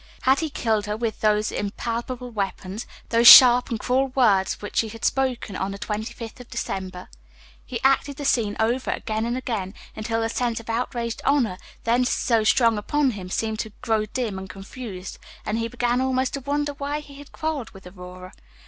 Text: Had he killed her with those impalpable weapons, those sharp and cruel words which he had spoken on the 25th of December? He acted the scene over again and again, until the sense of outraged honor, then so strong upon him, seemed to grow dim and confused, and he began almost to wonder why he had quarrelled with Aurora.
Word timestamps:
Had 0.23 0.39
he 0.39 0.49
killed 0.49 0.87
her 0.87 0.97
with 0.97 1.19
those 1.19 1.51
impalpable 1.51 2.31
weapons, 2.31 2.87
those 3.09 3.27
sharp 3.27 3.69
and 3.69 3.79
cruel 3.79 4.07
words 4.15 4.59
which 4.59 4.79
he 4.79 4.89
had 4.89 5.05
spoken 5.05 5.55
on 5.55 5.69
the 5.69 5.77
25th 5.77 6.39
of 6.39 6.49
December? 6.49 7.07
He 7.63 7.79
acted 7.83 8.15
the 8.17 8.25
scene 8.25 8.55
over 8.59 8.89
again 8.89 9.27
and 9.27 9.37
again, 9.37 9.75
until 9.95 10.19
the 10.21 10.29
sense 10.29 10.59
of 10.59 10.71
outraged 10.71 11.21
honor, 11.23 11.59
then 11.83 12.03
so 12.03 12.43
strong 12.43 12.79
upon 12.79 13.11
him, 13.11 13.29
seemed 13.29 13.59
to 13.59 13.73
grow 13.81 14.07
dim 14.07 14.39
and 14.39 14.49
confused, 14.49 15.19
and 15.45 15.59
he 15.59 15.67
began 15.67 16.01
almost 16.01 16.33
to 16.33 16.41
wonder 16.41 16.71
why 16.73 16.99
he 16.99 17.19
had 17.19 17.31
quarrelled 17.31 17.69
with 17.69 17.85
Aurora. 17.85 18.31